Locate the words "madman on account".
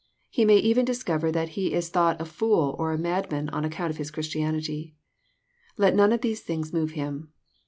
2.97-3.91